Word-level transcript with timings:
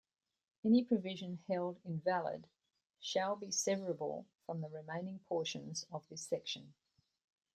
Any 0.65 0.83
provision 0.83 1.43
held 1.47 1.79
invalid 1.85 2.47
shall 2.99 3.35
be 3.35 3.49
severable 3.49 4.25
from 4.47 4.61
the 4.61 4.67
remaining 4.69 5.19
portions 5.29 5.85
of 5.91 6.07
this 6.09 6.25
section. 6.25 6.73